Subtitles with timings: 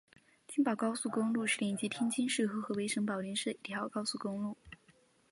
[0.47, 4.57] 津保高速公路是连接天津市和河北省保定市的一条高速公路。